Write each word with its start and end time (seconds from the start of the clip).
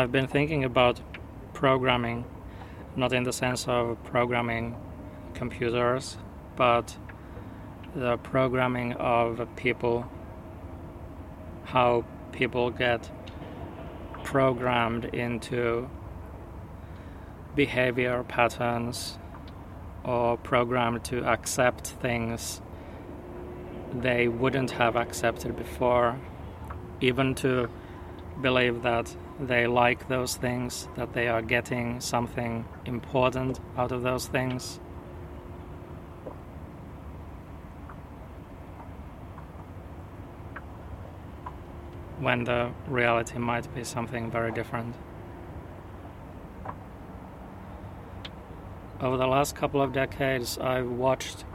I've 0.00 0.10
been 0.10 0.28
thinking 0.28 0.64
about 0.64 0.98
programming, 1.52 2.24
not 2.96 3.12
in 3.12 3.24
the 3.24 3.34
sense 3.34 3.68
of 3.68 4.02
programming 4.02 4.74
computers, 5.34 6.16
but 6.56 6.96
the 7.94 8.16
programming 8.16 8.94
of 8.94 9.46
people, 9.56 10.10
how 11.64 12.06
people 12.32 12.70
get 12.70 13.10
programmed 14.24 15.04
into 15.04 15.90
behavior 17.54 18.24
patterns 18.26 19.18
or 20.02 20.38
programmed 20.38 21.04
to 21.04 21.26
accept 21.26 21.88
things 21.88 22.62
they 23.92 24.28
wouldn't 24.28 24.70
have 24.70 24.96
accepted 24.96 25.58
before, 25.58 26.18
even 27.02 27.34
to 27.34 27.68
believe 28.40 28.80
that 28.80 29.14
they 29.40 29.66
like 29.66 30.08
those 30.08 30.36
things, 30.36 30.88
that 30.96 31.12
they 31.14 31.28
are 31.28 31.40
getting 31.40 32.00
something 32.00 32.66
important 32.84 33.58
out 33.76 33.90
of 33.90 34.02
those 34.02 34.26
things. 34.26 34.78
When 42.18 42.44
the 42.44 42.72
reality 42.86 43.38
might 43.38 43.74
be 43.74 43.82
something 43.82 44.30
very 44.30 44.52
different. 44.52 44.94
Over 49.00 49.16
the 49.16 49.26
last 49.26 49.56
couple 49.56 49.80
of 49.80 49.94
decades, 49.94 50.58
I've 50.58 50.90
watched 50.90 51.46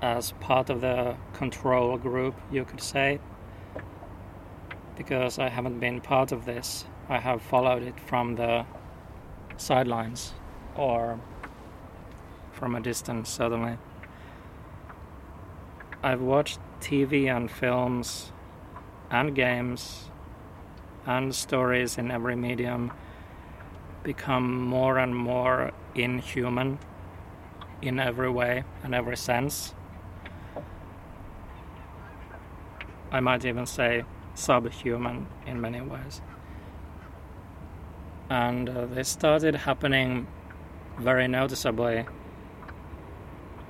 as 0.00 0.32
part 0.38 0.70
of 0.70 0.80
the 0.80 1.16
control 1.32 1.96
group, 1.98 2.36
you 2.52 2.64
could 2.64 2.80
say, 2.80 3.18
because 4.96 5.38
I 5.38 5.48
haven't 5.48 5.80
been 5.80 6.00
part 6.00 6.32
of 6.32 6.44
this. 6.44 6.84
I 7.08 7.18
have 7.18 7.42
followed 7.42 7.82
it 7.82 7.98
from 8.00 8.36
the 8.36 8.66
sidelines 9.56 10.34
or 10.76 11.20
from 12.52 12.74
a 12.74 12.80
distance, 12.80 13.28
suddenly. 13.28 13.78
I've 16.02 16.20
watched 16.20 16.60
TV 16.80 17.34
and 17.34 17.50
films 17.50 18.32
and 19.10 19.34
games 19.34 20.10
and 21.06 21.34
stories 21.34 21.98
in 21.98 22.10
every 22.10 22.36
medium 22.36 22.92
become 24.02 24.62
more 24.62 24.98
and 24.98 25.14
more 25.16 25.72
inhuman 25.94 26.78
in 27.80 27.98
every 27.98 28.30
way 28.30 28.64
and 28.82 28.94
every 28.94 29.16
sense. 29.16 29.74
I 33.10 33.20
might 33.20 33.44
even 33.44 33.66
say 33.66 34.04
subhuman 34.34 35.26
in 35.46 35.60
many 35.60 35.80
ways. 35.80 36.20
And 38.30 38.68
uh, 38.68 38.86
this 38.86 39.08
started 39.08 39.54
happening 39.54 40.26
very 40.98 41.28
noticeably 41.28 42.06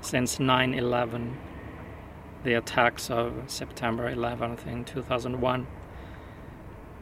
since 0.00 0.39
9 0.39 0.75
11, 0.75 1.37
the 2.44 2.55
attacks 2.55 3.11
of 3.11 3.33
September 3.47 4.15
11th 4.15 4.66
in 4.66 4.84
2001. 4.84 5.66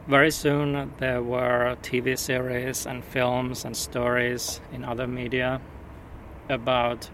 Very 0.07 0.31
soon 0.31 0.93
there 0.97 1.21
were 1.21 1.77
TV 1.81 2.17
series 2.17 2.85
and 2.85 3.03
films 3.03 3.63
and 3.65 3.75
stories 3.75 4.59
in 4.71 4.83
other 4.83 5.07
media 5.07 5.61
about 6.49 7.09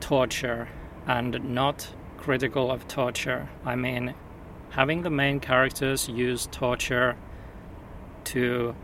torture 0.00 0.68
and 1.06 1.42
not 1.44 1.88
critical 2.16 2.70
of 2.70 2.86
torture. 2.88 3.48
I 3.64 3.76
mean, 3.76 4.14
having 4.72 5.02
the 5.02 5.10
main 5.10 5.38
characters 5.38 6.08
use 6.08 6.48
torture 6.50 7.14
to 8.24 8.74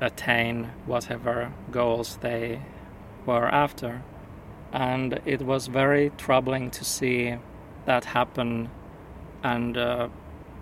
attain 0.00 0.64
whatever 0.86 1.52
goals 1.70 2.18
they 2.20 2.60
were 3.24 3.46
after. 3.46 4.02
And 4.72 5.20
it 5.24 5.42
was 5.42 5.68
very 5.68 6.10
troubling 6.18 6.70
to 6.72 6.84
see 6.84 7.36
that 7.84 8.04
happen, 8.06 8.70
and 9.42 9.76
uh, 9.76 10.08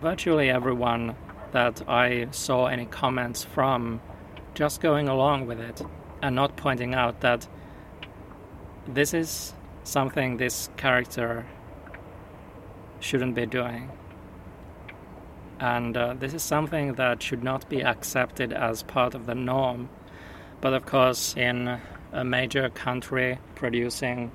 virtually 0.03 0.50
everyone 0.50 1.16
that 1.52 1.82
I 1.88 2.28
saw 2.31 2.66
any 2.66 2.84
comments 2.87 3.42
from 3.42 4.00
just 4.54 4.82
going 4.82 5.08
along 5.08 5.47
with 5.47 5.60
it 5.60 5.81
and 6.20 6.37
not 6.37 6.56
pointing 6.56 6.94
out 6.94 7.20
that 7.20 7.48
this 8.87 9.14
is 9.14 9.54
something 9.84 10.37
this 10.37 10.69
character 10.76 11.47
shouldn't 13.00 13.34
be 13.34 13.47
doing. 13.47 13.91
And 15.60 15.94
uh, 15.94 16.15
this 16.19 16.32
is 16.32 16.43
something 16.43 16.94
that 16.94 17.22
should 17.22 17.44
not 17.44 17.69
be 17.69 17.84
accepted 17.84 18.50
as 18.50 18.82
part 18.82 19.15
of 19.15 19.26
the 19.26 19.34
norm. 19.34 19.91
But 20.62 20.72
of 20.72 20.87
course, 20.87 21.37
in 21.37 21.78
a 22.12 22.25
major 22.25 22.71
country 22.71 23.38
producing 23.54 24.32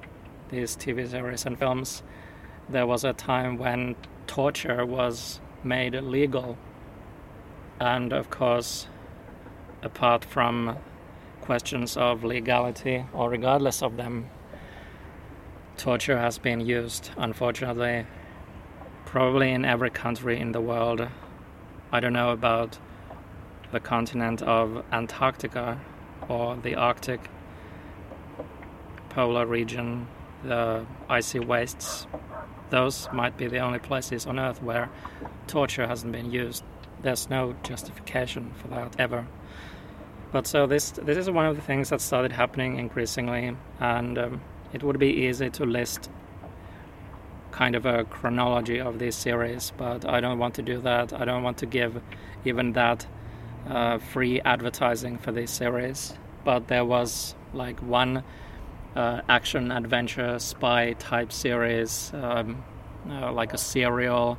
these 0.50 0.76
TV 0.76 1.10
series 1.10 1.46
and 1.48 1.58
films, 1.58 2.04
there 2.70 2.86
was 2.86 3.04
a 3.04 3.14
time 3.14 3.58
when 3.58 3.96
torture 4.28 4.86
was 4.86 5.42
made 5.64 5.96
legal. 5.96 6.58
And 7.80 8.14
of 8.14 8.30
course, 8.30 8.88
apart 9.82 10.24
from 10.24 10.78
questions 11.42 11.98
of 11.98 12.24
legality, 12.24 13.04
or 13.14 13.32
regardless 13.32 13.82
of 13.82 13.98
them, 13.98 14.30
torture 15.76 16.20
has 16.20 16.38
been 16.38 16.60
used, 16.60 17.10
unfortunately, 17.18 18.06
probably 19.06 19.52
in 19.52 19.64
every 19.66 19.90
country 19.90 20.40
in 20.40 20.52
the 20.52 20.62
world. 20.62 21.08
I 21.92 22.00
don't 22.00 22.14
know 22.14 22.32
about 22.32 22.78
the 23.72 23.80
continent 23.80 24.42
of 24.42 24.84
Antarctica 24.92 25.80
or 26.28 26.56
the 26.58 26.76
Arctic 26.76 27.30
polar 29.10 29.46
region, 29.46 30.08
the 30.44 30.86
icy 31.10 31.40
wastes. 31.40 32.08
Those 32.70 33.08
might 33.14 33.38
be 33.38 33.48
the 33.48 33.60
only 33.60 33.80
places 33.80 34.26
on 34.26 34.40
Earth 34.40 34.62
where 34.62 34.90
torture 35.48 35.88
hasn't 35.88 36.12
been 36.12 36.32
used. 36.32 36.64
There's 37.02 37.30
no 37.30 37.56
justification 37.64 38.52
for 38.56 38.68
that 38.70 38.96
ever. 39.00 39.28
But 40.32 40.48
so 40.48 40.68
this 40.68 40.92
this 40.92 41.18
is 41.18 41.30
one 41.30 41.46
of 41.46 41.56
the 41.56 41.62
things 41.62 41.90
that 41.90 42.02
started 42.02 42.32
happening 42.32 42.78
increasingly, 42.78 43.56
and 43.80 44.18
um, 44.18 44.42
it 44.74 44.84
would 44.84 45.00
be 45.00 45.12
easy 45.28 45.50
to 45.52 45.66
list 45.66 46.10
kind 47.56 47.74
of 47.76 47.86
a 47.86 48.04
chronology 48.04 48.82
of 48.82 49.00
this 49.00 49.16
series, 49.16 49.72
but 49.78 50.06
I 50.06 50.20
don't 50.20 50.40
want 50.40 50.56
to 50.56 50.62
do 50.62 50.82
that. 50.82 51.14
I 51.14 51.24
don't 51.24 51.42
want 51.42 51.58
to 51.60 51.66
give 51.66 52.02
even 52.44 52.74
that 52.74 53.08
uh, 53.70 53.98
free 53.98 54.42
advertising 54.42 55.18
for 55.18 55.32
this 55.32 55.52
series. 55.52 56.14
But 56.44 56.68
there 56.68 56.84
was 56.84 57.34
like 57.54 57.80
one 57.80 58.24
uh, 58.94 59.22
action 59.30 59.72
adventure 59.72 60.38
spy 60.40 60.94
type 60.94 61.32
series, 61.32 62.12
um, 62.14 62.62
uh, 63.10 63.32
like 63.32 63.54
a 63.54 63.58
serial, 63.58 64.38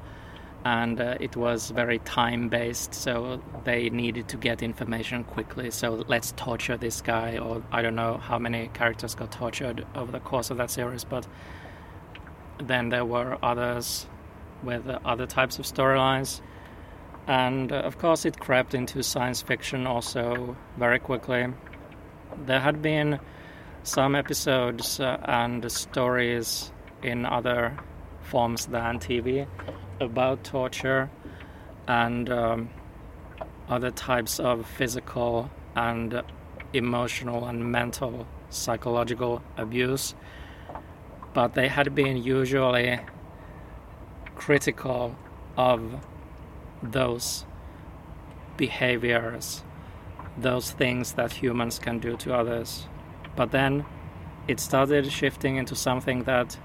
and 0.67 1.01
uh, 1.01 1.17
it 1.19 1.37
was 1.37 1.71
very 1.71 2.01
time 2.01 2.51
based, 2.51 2.93
so 2.93 3.41
they 3.65 3.89
needed 3.89 4.29
to 4.29 4.37
get 4.37 4.63
information 4.63 5.25
quickly. 5.25 5.71
So 5.71 6.05
let's 6.07 6.33
torture 6.33 6.77
this 6.77 7.01
guy, 7.01 7.39
or 7.39 7.63
I 7.73 7.81
don't 7.81 7.97
know 7.97 8.19
how 8.19 8.39
many 8.39 8.69
characters 8.75 9.15
got 9.15 9.33
tortured 9.33 9.87
over 9.95 10.13
the 10.13 10.21
course 10.21 10.51
of 10.51 10.59
that 10.59 10.71
series, 10.71 11.05
but 11.05 11.27
then 12.59 12.89
there 12.89 13.05
were 13.05 13.39
others 13.43 14.07
with 14.63 14.87
other 15.05 15.27
types 15.27 15.59
of 15.59 15.65
storylines. 15.65 16.41
And 17.27 17.73
uh, 17.73 17.77
of 17.77 17.99
course, 17.99 18.25
it 18.25 18.39
crept 18.39 18.75
into 18.75 19.03
science 19.03 19.43
fiction 19.43 19.87
also 19.87 20.57
very 20.77 20.99
quickly. 20.99 21.47
There 22.45 22.61
had 22.61 22.83
been 22.83 23.19
some 23.83 24.15
episodes 24.15 25.01
uh, 25.01 25.19
and 25.25 25.71
stories 25.71 26.73
in 27.03 27.27
other 27.27 27.77
forms 28.23 28.67
than 28.67 28.99
TV 28.99 29.47
about 30.01 30.45
torture 30.45 31.11
and 31.87 32.29
um, 32.31 32.71
other 33.69 33.91
types 33.91 34.41
of 34.41 34.67
physical 34.67 35.51
and 35.75 36.23
emotional 36.73 37.47
and 37.47 37.71
mental 37.71 38.27
psychological 38.51 39.43
abuse 39.57 40.15
but 41.37 41.53
they 41.53 41.69
had 41.69 41.95
been 41.95 42.17
usually 42.17 42.99
critical 44.37 45.15
of 45.55 46.03
those 46.83 47.45
behaviors, 48.57 49.63
those 50.39 50.71
things 50.71 51.13
that 51.13 51.35
humans 51.35 51.79
can 51.79 51.99
do 51.99 52.17
to 52.17 52.35
others. 52.35 52.89
But 53.37 53.51
then 53.51 53.85
it 54.49 54.59
started 54.61 55.13
shifting 55.13 55.57
into 55.57 55.77
something 55.77 56.23
that, 56.23 56.59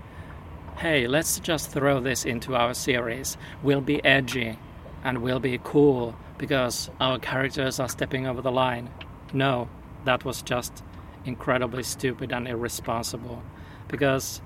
hey, 0.77 1.06
let's 1.06 1.41
just 1.41 1.69
throw 1.71 2.00
this 2.00 2.23
into 2.23 2.56
our 2.56 2.73
series. 2.73 3.35
We'll 3.62 3.81
be 3.81 4.01
edgy 4.06 4.57
and 5.03 5.18
we'll 5.18 5.41
be 5.41 5.59
cool 5.62 6.15
because 6.38 6.89
our 7.01 7.19
characters 7.19 7.77
are 7.77 7.89
stepping 7.89 8.25
over 8.25 8.41
the 8.41 8.53
line. 8.53 8.89
No, 9.33 9.68
that 10.06 10.23
was 10.23 10.41
just 10.41 10.81
incredibly 11.25 11.83
stupid 11.83 12.31
and 12.31 12.47
irresponsible 12.47 13.44
because 13.89 14.41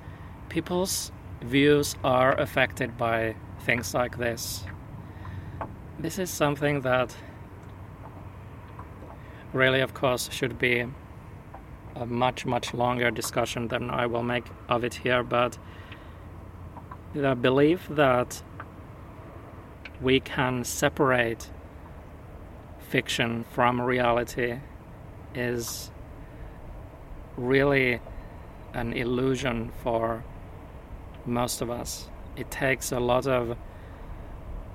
people's 0.56 1.12
views 1.42 1.98
are 2.02 2.34
affected 2.40 2.98
by 2.98 3.36
things 3.66 3.94
like 3.94 4.18
this. 4.18 4.64
This 6.00 6.18
is 6.18 6.30
something 6.30 6.80
that 6.80 7.14
really, 9.52 9.82
of 9.82 9.94
course, 9.94 10.30
should 10.32 10.58
be 10.58 10.86
a 11.98 12.06
much, 12.06 12.46
much 12.46 12.74
longer 12.74 13.12
discussion 13.12 13.68
than 13.68 13.90
I 13.90 14.06
will 14.06 14.24
make 14.24 14.46
of 14.70 14.86
it 14.86 14.94
here, 14.94 15.24
but 15.24 15.58
the 17.14 17.36
belief 17.36 17.86
that 17.90 18.42
we 20.00 20.22
can 20.22 20.64
separate 20.64 21.52
fiction 22.80 23.44
from 23.52 23.82
reality 23.82 24.60
is 25.34 25.92
really 27.36 28.00
an 28.74 28.94
illusion 28.94 29.74
for 29.84 30.24
most 31.26 31.62
of 31.62 31.70
us. 31.70 32.10
It 32.36 32.52
takes 32.52 32.92
a 32.92 33.00
lot 33.00 33.28
of 33.28 33.58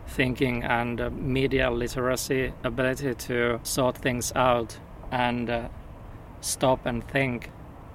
thinking 0.07 0.65
and 0.65 1.01
uh, 1.01 1.11
media 1.11 1.71
literacy 1.71 2.53
ability 2.65 3.15
to 3.15 3.61
sort 3.63 3.97
things 3.97 4.33
out 4.35 4.79
and 5.11 5.49
uh, 5.49 5.69
stop 6.41 6.85
and 6.87 7.07
think 7.09 7.51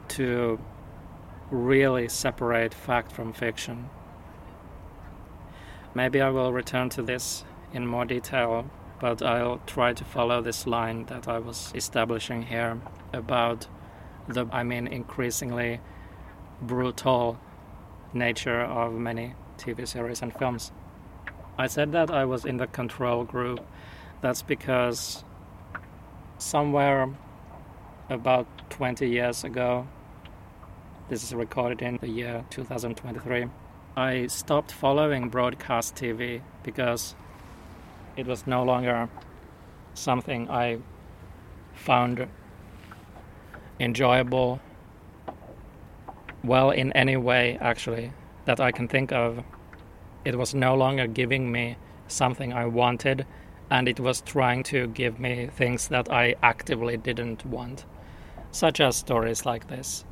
to 0.07 0.59
really 1.51 2.07
separate 2.07 2.73
fact 2.73 3.11
from 3.11 3.33
fiction. 3.33 3.89
Maybe 5.93 6.21
I 6.21 6.29
will 6.29 6.51
return 6.51 6.89
to 6.89 7.01
this 7.01 7.43
in 7.73 7.85
more 7.87 8.05
detail, 8.05 8.69
but 8.99 9.21
I'll 9.21 9.61
try 9.65 9.93
to 9.93 10.03
follow 10.03 10.41
this 10.41 10.67
line 10.67 11.05
that 11.05 11.27
I 11.27 11.39
was 11.39 11.71
establishing 11.75 12.43
here 12.43 12.81
about 13.13 13.67
the, 14.27 14.47
I 14.51 14.63
mean, 14.63 14.87
increasingly 14.87 15.79
brutal 16.61 17.39
nature 18.15 18.62
of 18.62 18.94
many 18.94 19.35
TV 19.57 19.88
series 19.88 20.21
and 20.21 20.33
films. 20.33 20.71
I 21.57 21.67
said 21.67 21.91
that 21.91 22.09
I 22.09 22.25
was 22.25 22.45
in 22.45 22.57
the 22.57 22.67
control 22.67 23.23
group. 23.23 23.59
That's 24.21 24.41
because 24.41 25.23
somewhere 26.38 27.09
about 28.09 28.47
20 28.69 29.07
years 29.07 29.44
ago, 29.44 29.88
this 31.09 31.23
is 31.23 31.33
recorded 31.33 31.81
in 31.81 31.97
the 31.97 32.09
year 32.09 32.45
2023, 32.50 33.47
I 33.95 34.27
stopped 34.27 34.71
following 34.71 35.29
broadcast 35.29 35.95
TV 35.95 36.41
because 36.63 37.15
it 38.17 38.25
was 38.27 38.47
no 38.47 38.63
longer 38.63 39.09
something 39.94 40.50
I 40.50 40.79
found 41.73 42.27
enjoyable, 43.79 44.59
well, 46.47 46.71
in 46.71 46.92
any 46.94 47.18
way 47.18 47.57
actually, 47.62 48.12
that 48.45 48.59
I 48.59 48.71
can 48.71 48.88
think 48.88 49.12
of. 49.12 49.44
It 50.24 50.38
was 50.38 50.56
no 50.56 50.75
longer 50.75 51.07
giving 51.07 51.51
me 51.51 51.77
something 52.07 52.53
I 52.53 52.65
wanted, 52.65 53.25
and 53.69 53.88
it 53.88 54.00
was 54.00 54.21
trying 54.21 54.63
to 54.63 54.88
give 54.88 55.19
me 55.19 55.47
things 55.47 55.88
that 55.89 56.12
I 56.12 56.36
actively 56.42 56.97
didn't 56.97 57.45
want, 57.45 57.86
such 58.51 58.80
as 58.80 58.95
stories 58.95 59.45
like 59.45 59.68
this. 59.68 60.06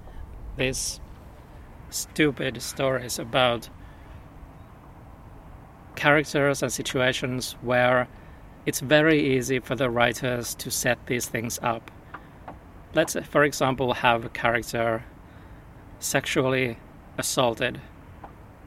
These 0.58 1.00
stupid 1.90 2.62
stories 2.62 3.20
about 3.20 3.70
characters 5.96 6.64
and 6.64 6.72
situations 6.72 7.56
where 7.62 8.08
it's 8.66 8.80
very 8.80 9.36
easy 9.36 9.60
for 9.60 9.76
the 9.76 9.90
writers 9.90 10.56
to 10.56 10.72
set 10.72 11.06
these 11.06 11.28
things 11.28 11.60
up. 11.62 11.92
Let's, 12.96 13.16
for 13.30 13.44
example, 13.44 13.94
have 13.94 14.26
a 14.26 14.30
character 14.30 15.04
sexually 16.04 16.78
assaulted, 17.18 17.80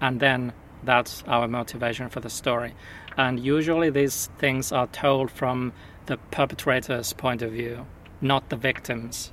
and 0.00 0.20
then 0.20 0.52
that's 0.82 1.22
our 1.26 1.46
motivation 1.46 2.08
for 2.08 2.20
the 2.20 2.30
story. 2.30 2.74
And 3.16 3.38
usually 3.38 3.90
these 3.90 4.30
things 4.38 4.72
are 4.72 4.86
told 4.86 5.30
from 5.30 5.72
the 6.06 6.16
perpetrator's 6.30 7.12
point 7.12 7.42
of 7.42 7.52
view, 7.52 7.86
not 8.20 8.48
the 8.48 8.56
victim's. 8.56 9.32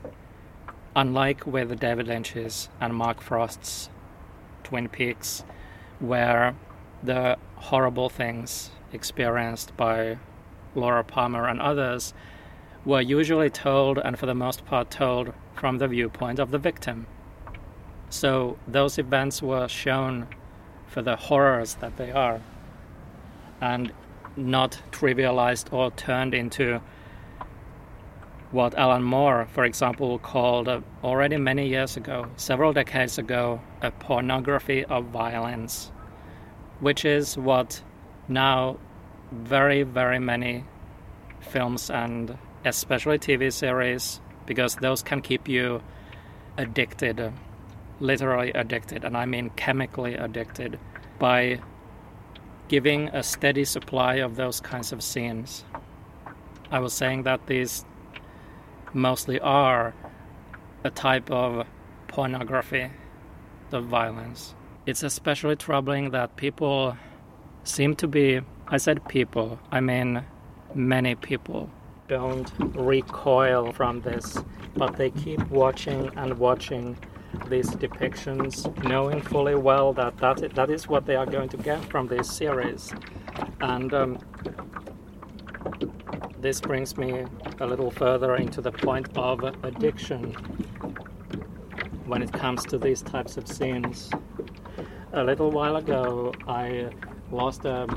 Unlike 0.95 1.47
with 1.47 1.79
David 1.79 2.07
Lynch's 2.07 2.69
and 2.79 2.93
Mark 2.93 3.21
Frost's 3.21 3.89
Twin 4.63 4.89
Peaks, 4.89 5.43
where 5.99 6.55
the 7.01 7.37
horrible 7.55 8.09
things 8.09 8.71
experienced 8.91 9.75
by 9.77 10.17
Laura 10.75 11.03
Palmer 11.03 11.47
and 11.47 11.61
others 11.61 12.13
were 12.85 13.01
usually 13.01 13.49
told, 13.49 13.97
and 13.97 14.19
for 14.19 14.25
the 14.25 14.35
most 14.35 14.65
part, 14.65 14.91
told 14.91 15.33
from 15.53 15.77
the 15.77 15.87
viewpoint 15.87 16.39
of 16.39 16.51
the 16.51 16.57
victim. 16.57 17.07
So 18.13 18.59
those 18.67 18.99
events 18.99 19.41
were 19.41 19.67
shown 19.67 20.27
for 20.85 21.01
the 21.01 21.15
horrors 21.15 21.73
that 21.81 21.97
they 21.97 22.11
are 22.11 22.41
and 23.59 23.91
not 24.37 24.79
trivialized 24.91 25.73
or 25.73 25.89
turned 25.89 26.35
into 26.35 26.79
what 28.51 28.75
Alan 28.75 29.01
Moore, 29.01 29.47
for 29.51 29.65
example, 29.65 30.19
called 30.19 30.67
uh, 30.67 30.81
already 31.03 31.37
many 31.37 31.67
years 31.67 31.97
ago, 31.97 32.27
several 32.35 32.71
decades 32.71 33.17
ago, 33.17 33.59
a 33.81 33.89
pornography 33.89 34.85
of 34.85 35.05
violence, 35.05 35.91
which 36.81 37.05
is 37.05 37.35
what 37.35 37.81
now 38.27 38.77
very, 39.31 39.81
very 39.81 40.19
many 40.19 40.65
films 41.41 41.89
and 41.89 42.37
especially 42.63 43.17
TV 43.17 43.51
series, 43.51 44.21
because 44.45 44.75
those 44.75 45.01
can 45.01 45.19
keep 45.19 45.47
you 45.47 45.81
addicted 46.57 47.33
literally 47.99 48.51
addicted, 48.51 49.03
and 49.03 49.15
I 49.15 49.25
mean 49.25 49.49
chemically 49.55 50.15
addicted, 50.15 50.79
by 51.19 51.59
giving 52.67 53.09
a 53.09 53.23
steady 53.23 53.65
supply 53.65 54.15
of 54.15 54.35
those 54.35 54.59
kinds 54.59 54.91
of 54.91 55.03
scenes. 55.03 55.63
I 56.71 56.79
was 56.79 56.93
saying 56.93 57.23
that 57.23 57.47
these 57.47 57.85
mostly 58.93 59.39
are 59.39 59.93
a 60.83 60.89
type 60.89 61.29
of 61.31 61.67
pornography, 62.07 62.89
the 63.69 63.81
violence. 63.81 64.55
It's 64.85 65.03
especially 65.03 65.55
troubling 65.55 66.11
that 66.11 66.35
people 66.35 66.97
seem 67.63 67.95
to 67.97 68.07
be, 68.07 68.41
I 68.67 68.77
said 68.77 69.07
people, 69.07 69.59
I 69.71 69.79
mean 69.79 70.23
many 70.73 71.15
people, 71.15 71.69
don't 72.07 72.51
recoil 72.75 73.71
from 73.71 74.01
this, 74.01 74.37
but 74.75 74.97
they 74.97 75.11
keep 75.11 75.39
watching 75.49 76.11
and 76.17 76.37
watching 76.37 76.97
these 77.49 77.69
depictions, 77.69 78.65
knowing 78.83 79.21
fully 79.21 79.55
well 79.55 79.93
that 79.93 80.17
that, 80.17 80.55
that 80.55 80.69
is 80.69 80.87
what 80.87 81.05
they 81.05 81.15
are 81.15 81.25
going 81.25 81.49
to 81.49 81.57
get 81.57 81.83
from 81.85 82.07
this 82.07 82.29
series. 82.31 82.93
And 83.61 83.93
um, 83.93 84.19
this 86.39 86.61
brings 86.61 86.97
me 86.97 87.25
a 87.59 87.65
little 87.65 87.91
further 87.91 88.35
into 88.35 88.61
the 88.61 88.71
point 88.71 89.09
of 89.17 89.43
addiction 89.63 90.33
when 92.05 92.21
it 92.21 92.31
comes 92.33 92.65
to 92.65 92.77
these 92.77 93.01
types 93.01 93.37
of 93.37 93.47
scenes. 93.47 94.09
A 95.13 95.23
little 95.23 95.51
while 95.51 95.77
ago, 95.77 96.33
I 96.47 96.89
lost 97.31 97.65
a 97.65 97.87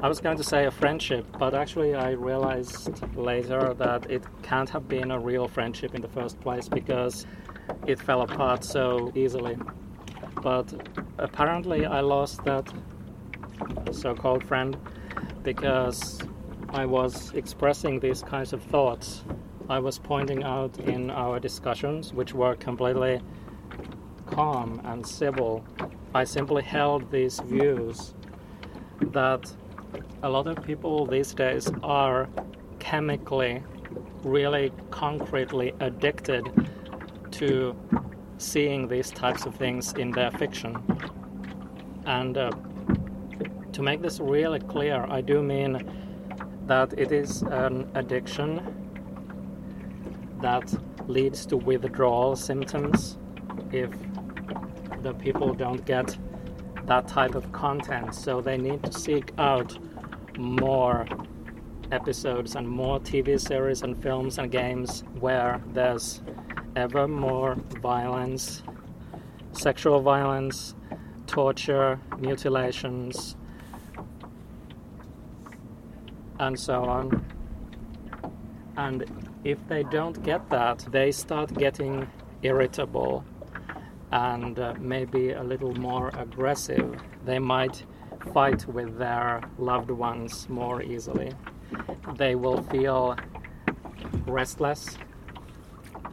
I 0.00 0.06
was 0.06 0.20
going 0.20 0.36
to 0.36 0.44
say 0.44 0.66
a 0.66 0.70
friendship, 0.70 1.26
but 1.40 1.54
actually, 1.56 1.96
I 1.96 2.12
realized 2.12 3.02
later 3.16 3.74
that 3.74 4.08
it 4.08 4.22
can't 4.42 4.70
have 4.70 4.86
been 4.86 5.10
a 5.10 5.18
real 5.18 5.48
friendship 5.48 5.92
in 5.92 6.00
the 6.00 6.08
first 6.08 6.38
place 6.40 6.68
because 6.68 7.26
it 7.86 7.98
fell 7.98 8.22
apart 8.22 8.64
so 8.64 9.12
easily. 9.14 9.56
But 10.42 10.72
apparently, 11.18 11.86
I 11.86 12.00
lost 12.00 12.44
that 12.44 12.72
so 13.92 14.14
called 14.14 14.44
friend 14.44 14.76
because 15.42 16.20
I 16.70 16.86
was 16.86 17.32
expressing 17.32 18.00
these 18.00 18.22
kinds 18.22 18.52
of 18.52 18.62
thoughts. 18.62 19.24
I 19.68 19.78
was 19.78 19.98
pointing 19.98 20.44
out 20.44 20.78
in 20.78 21.10
our 21.10 21.40
discussions, 21.40 22.12
which 22.12 22.34
were 22.34 22.54
completely 22.54 23.20
calm 24.26 24.80
and 24.84 25.06
civil. 25.06 25.64
I 26.14 26.24
simply 26.24 26.62
held 26.62 27.10
these 27.10 27.40
views 27.40 28.14
that 29.12 29.52
a 30.22 30.28
lot 30.28 30.46
of 30.46 30.62
people 30.62 31.06
these 31.06 31.34
days 31.34 31.70
are 31.82 32.28
chemically, 32.78 33.62
really 34.22 34.72
concretely 34.90 35.72
addicted 35.80 36.46
to 37.38 37.76
seeing 38.38 38.88
these 38.88 39.10
types 39.10 39.46
of 39.46 39.54
things 39.54 39.92
in 39.94 40.10
their 40.10 40.30
fiction. 40.32 40.76
And 42.04 42.36
uh, 42.36 42.50
to 43.72 43.82
make 43.82 44.02
this 44.02 44.18
really 44.18 44.60
clear, 44.60 45.06
I 45.08 45.20
do 45.20 45.42
mean 45.42 45.82
that 46.66 46.98
it 46.98 47.12
is 47.12 47.42
an 47.42 47.90
addiction 47.94 48.74
that 50.40 50.72
leads 51.08 51.46
to 51.46 51.56
withdrawal 51.56 52.36
symptoms 52.36 53.18
if 53.72 53.90
the 55.02 55.14
people 55.14 55.54
don't 55.54 55.84
get 55.84 56.16
that 56.86 57.06
type 57.06 57.34
of 57.34 57.52
content. 57.52 58.14
So 58.14 58.40
they 58.40 58.56
need 58.56 58.82
to 58.82 58.92
seek 58.92 59.32
out 59.38 59.78
more 60.36 61.06
episodes 61.90 62.56
and 62.56 62.68
more 62.68 63.00
TV 63.00 63.40
series 63.40 63.82
and 63.82 64.00
films 64.02 64.38
and 64.38 64.50
games 64.50 65.04
where 65.20 65.62
there's 65.68 66.20
ever 66.78 67.08
more 67.08 67.56
violence, 67.82 68.62
sexual 69.50 70.00
violence, 70.00 70.76
torture, 71.26 71.98
mutilations, 72.18 73.34
and 76.38 76.58
so 76.58 76.84
on. 76.84 77.24
And 78.76 79.04
if 79.42 79.58
they 79.66 79.82
don't 79.82 80.22
get 80.22 80.48
that, 80.50 80.86
they 80.92 81.10
start 81.10 81.52
getting 81.54 82.08
irritable 82.42 83.24
and 84.12 84.56
uh, 84.60 84.74
maybe 84.78 85.32
a 85.32 85.42
little 85.42 85.74
more 85.74 86.10
aggressive. 86.16 86.94
They 87.24 87.40
might 87.40 87.84
fight 88.32 88.66
with 88.68 88.98
their 88.98 89.42
loved 89.58 89.90
ones 89.90 90.48
more 90.48 90.80
easily. 90.80 91.32
They 92.16 92.36
will 92.36 92.62
feel 92.62 93.16
restless 94.26 94.96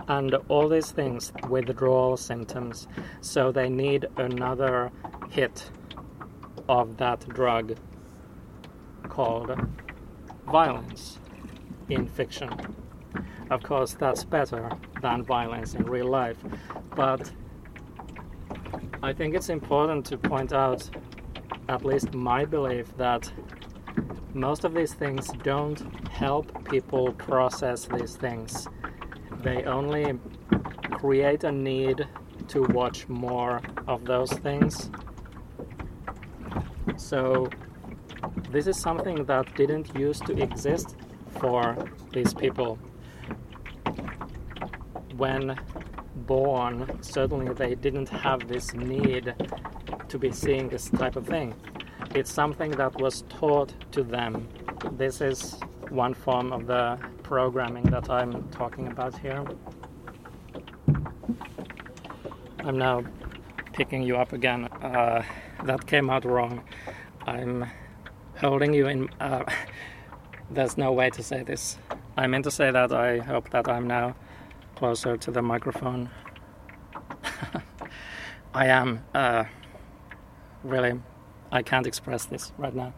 and 0.08 0.36
all 0.50 0.70
these 0.70 0.92
things 0.92 1.32
withdrawal 1.50 2.18
symptoms. 2.18 2.88
So 3.22 3.52
they 3.52 3.70
need 3.70 4.08
another 4.18 4.92
hit 5.30 5.70
of 6.68 6.98
that 6.98 7.28
drug 7.30 7.78
called 9.10 9.56
violence 10.48 11.20
in 11.90 12.08
fiction 12.08 12.50
of 13.52 13.62
course 13.64 13.94
that's 13.94 14.24
better 14.24 14.70
than 15.02 15.24
violence 15.24 15.76
in 15.76 15.84
real 15.84 16.08
life 16.08 16.38
but 16.96 17.32
i 19.04 19.14
think 19.14 19.36
it's 19.36 19.50
important 19.50 20.06
to 20.06 20.18
point 20.18 20.52
out 20.54 20.90
at 21.70 21.86
least 21.86 22.14
my 22.14 22.46
belief 22.46 22.96
that 22.98 23.32
most 24.34 24.64
of 24.64 24.74
these 24.74 24.94
things 24.94 25.30
don't 25.44 25.82
help 26.10 26.68
people 26.70 27.14
process 27.14 27.86
these 27.86 28.16
things 28.16 28.68
they 29.46 29.64
only 29.66 30.18
create 30.92 31.44
a 31.44 31.52
need 31.52 32.08
to 32.48 32.64
watch 32.64 33.08
more 33.08 33.62
of 33.88 34.04
those 34.04 34.32
things. 34.32 34.90
So, 36.98 37.50
this 38.50 38.66
is 38.66 38.76
something 38.80 39.24
that 39.26 39.56
didn't 39.56 39.96
used 39.96 40.26
to 40.26 40.34
exist 40.42 40.96
for 41.40 41.78
these 42.12 42.34
people. 42.34 42.80
When 45.16 45.60
born, 46.16 46.98
certainly 47.02 47.54
they 47.54 47.76
didn't 47.76 48.10
have 48.10 48.48
this 48.48 48.74
need 48.74 49.36
to 50.08 50.18
be 50.18 50.32
seeing 50.32 50.70
this 50.70 50.90
type 50.90 51.16
of 51.16 51.28
thing. 51.28 51.54
It's 52.16 52.32
something 52.32 52.72
that 52.72 53.00
was 53.00 53.22
taught 53.30 53.76
to 53.92 54.02
them. 54.02 54.48
This 54.94 55.22
is 55.22 55.60
one 55.92 56.14
form 56.14 56.52
of 56.52 56.68
the 56.68 57.00
programming 57.24 57.84
that 57.86 58.10
I'm 58.10 58.48
talking 58.50 58.88
about 58.88 59.18
here. 59.18 59.44
I'm 62.60 62.78
now 62.78 63.04
picking 63.74 64.02
you 64.02 64.18
up 64.18 64.34
again. 64.34 64.66
Uh, 64.66 65.24
that 65.64 65.86
came 65.86 66.10
out 66.10 66.26
wrong. 66.26 66.64
I'm 67.26 67.66
holding 68.38 68.74
you 68.74 68.88
in. 68.88 69.10
Uh, 69.20 69.44
there's 70.50 70.78
no 70.78 70.92
way 70.92 71.10
to 71.12 71.24
say 71.24 71.44
this. 71.44 71.78
I 72.18 72.28
meant 72.28 72.44
to 72.46 72.52
say 72.52 72.72
that 72.72 72.92
I 72.92 73.20
hope 73.20 73.50
that 73.52 73.68
I'm 73.68 73.88
now 73.88 74.16
closer 74.76 75.18
to 75.18 75.32
the 75.32 75.42
microphone. 75.42 76.10
I 78.54 78.68
am. 78.68 79.04
Uh, 79.14 79.46
really, 80.64 81.00
I 81.52 81.62
can't 81.62 81.86
express 81.86 82.26
this 82.26 82.52
right 82.58 82.74
now. 82.74 82.94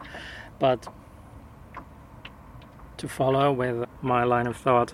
But 0.59 0.87
to 2.97 3.07
follow 3.07 3.51
with 3.51 3.85
my 4.01 4.23
line 4.23 4.47
of 4.47 4.57
thought. 4.57 4.93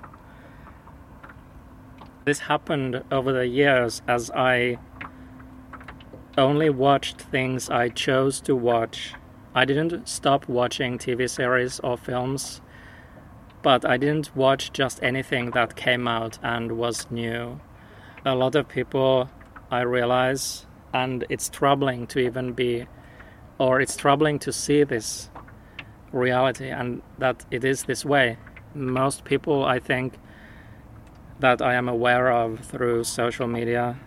This 2.25 2.39
happened 2.39 3.03
over 3.12 3.33
the 3.33 3.48
years 3.48 4.01
as 4.07 4.31
I 4.31 4.77
only 6.38 6.69
watched 6.69 7.22
things 7.22 7.69
I 7.69 7.89
chose 7.89 8.41
to 8.41 8.55
watch. 8.55 9.13
I 9.53 9.65
didn't 9.65 10.07
stop 10.07 10.48
watching 10.48 10.98
TV 10.98 11.29
series 11.29 11.79
or 11.81 11.98
films, 11.98 12.62
but 13.62 13.86
I 13.86 13.98
didn't 13.98 14.36
watch 14.36 14.74
just 14.74 15.03
anything 15.03 15.51
that 15.51 15.75
came 15.75 16.07
out 16.07 16.39
and 16.41 16.74
was 16.74 17.10
new. 17.12 17.60
A 18.25 18.36
lot 18.36 18.55
of 18.55 18.67
people, 18.67 19.29
I 19.69 19.81
realize, 19.81 20.65
and 20.93 21.25
it's 21.29 21.50
troubling 21.50 22.07
to 22.07 22.19
even 22.19 22.53
be, 22.53 22.88
or 23.60 23.79
it's 23.79 23.95
troubling 23.95 24.39
to 24.39 24.51
see 24.51 24.83
this 24.83 25.29
reality 26.13 26.70
and 26.70 27.01
that 27.17 27.46
it 27.51 27.65
is 27.65 27.84
this 27.84 28.05
way. 28.05 28.38
Most 28.74 29.25
people, 29.25 29.65
I 29.65 29.79
think, 29.79 30.13
that 31.39 31.62
I 31.62 31.74
am 31.74 31.89
aware 31.89 32.32
of 32.32 32.60
through 32.60 33.03
social 33.03 33.48
media, 33.48 34.00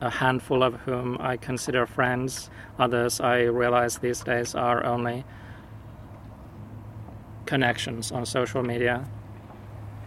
a 0.00 0.10
handful 0.10 0.62
of 0.62 0.74
whom 0.80 1.16
I 1.20 1.36
consider 1.36 1.86
friends, 1.86 2.50
others 2.78 3.20
I 3.20 3.42
realize 3.42 3.98
these 3.98 4.20
days 4.20 4.54
are 4.54 4.84
only 4.84 5.24
connections 7.46 8.12
on 8.12 8.26
social 8.26 8.62
media. 8.62 9.06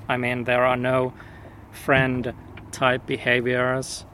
I 0.08 0.18
mean, 0.18 0.44
there 0.44 0.64
are 0.64 0.78
no 0.78 1.14
friend 1.72 2.34
type 2.72 3.06
behaviors 3.06 4.06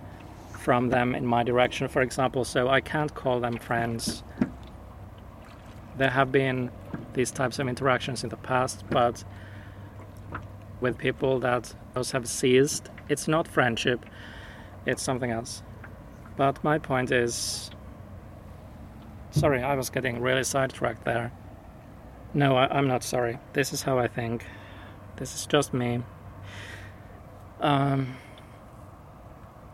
from 0.57 0.89
them 0.89 1.15
in 1.15 1.25
my 1.25 1.43
direction, 1.43 1.87
for 1.87 2.01
example, 2.01 2.45
so 2.45 2.69
I 2.69 2.81
can't 2.81 3.13
call 3.13 3.39
them 3.39 3.57
friends 3.57 4.23
there 6.01 6.09
have 6.09 6.31
been 6.31 6.71
these 7.13 7.29
types 7.29 7.59
of 7.59 7.67
interactions 7.67 8.23
in 8.23 8.29
the 8.31 8.37
past, 8.37 8.83
but 8.89 9.23
with 10.79 10.97
people 10.97 11.39
that 11.41 11.75
those 11.93 12.09
have 12.09 12.27
ceased, 12.27 12.89
it's 13.07 13.27
not 13.27 13.47
friendship, 13.47 14.03
it's 14.87 15.03
something 15.03 15.29
else. 15.29 15.61
But 16.35 16.63
my 16.63 16.79
point 16.79 17.11
is 17.11 17.69
sorry, 19.29 19.61
I 19.61 19.75
was 19.75 19.91
getting 19.91 20.21
really 20.21 20.43
sidetracked 20.43 21.05
there. 21.05 21.31
No, 22.33 22.55
I, 22.55 22.79
am 22.79 22.87
not 22.87 23.03
sorry. 23.03 23.37
This 23.53 23.71
is 23.71 23.83
how 23.83 23.99
I 23.99 24.07
think. 24.07 24.43
This 25.17 25.35
is 25.35 25.45
just 25.45 25.71
me. 25.71 26.01
Um, 27.59 28.15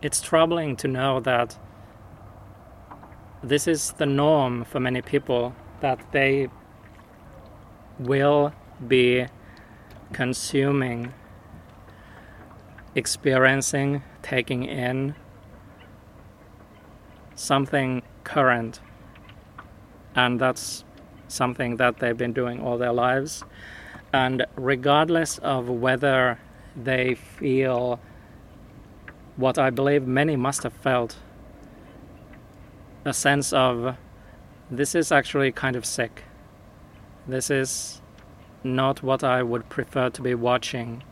it's 0.02 0.20
troubling 0.20 0.76
to 0.76 0.88
know 0.88 1.20
that 1.20 1.56
this 3.42 3.66
is 3.66 3.92
the 3.92 4.04
norm 4.04 4.66
for 4.66 4.78
many 4.78 5.00
people 5.00 5.54
that 5.80 6.12
they 6.12 6.48
will 7.98 8.52
be 8.86 9.26
consuming, 10.12 11.12
experiencing, 12.94 14.02
taking 14.22 14.64
in 14.64 15.14
something 17.34 18.02
current. 18.24 18.80
And 20.14 20.40
that's 20.40 20.84
something 21.28 21.76
that 21.76 21.98
they've 21.98 22.16
been 22.16 22.32
doing 22.32 22.60
all 22.60 22.78
their 22.78 22.92
lives. 22.92 23.44
And 24.12 24.46
regardless 24.56 25.38
of 25.38 25.68
whether 25.68 26.38
they 26.74 27.14
feel 27.14 28.00
what 29.36 29.58
I 29.58 29.70
believe 29.70 30.06
many 30.06 30.36
must 30.36 30.62
have 30.64 30.72
felt 30.72 31.16
a 33.04 33.12
sense 33.12 33.52
of 33.52 33.96
this 34.70 34.94
is 34.94 35.10
actually 35.12 35.52
kind 35.52 35.76
of 35.76 35.84
sick. 35.84 36.24
This 37.26 37.50
is 37.50 38.00
not 38.64 39.02
what 39.02 39.24
I 39.24 39.42
would 39.42 39.68
prefer 39.68 40.10
to 40.10 40.22
be 40.22 40.34
watching. 40.34 41.02